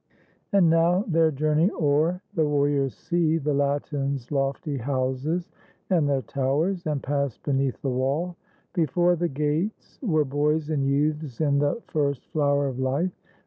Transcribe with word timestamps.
And 0.51 0.67
now, 0.67 1.03
their 1.07 1.29
journey 1.29 1.69
o'er, 1.79 2.23
the 2.33 2.43
warriors 2.47 2.95
see 2.97 3.37
The 3.37 3.53
Latins' 3.53 4.31
lofty 4.31 4.75
houses 4.77 5.51
and 5.91 6.09
their 6.09 6.23
towers, 6.23 6.87
And 6.87 7.03
pass 7.03 7.37
beneath 7.37 7.79
the 7.83 7.91
wall. 7.91 8.35
Before 8.73 9.15
the 9.15 9.29
gates 9.29 9.99
Were 10.01 10.25
boys 10.25 10.71
and 10.71 10.87
youths 10.87 11.39
in 11.39 11.59
the 11.59 11.83
first 11.85 12.25
flower 12.31 12.65
of 12.67 12.79
life. 12.79 13.11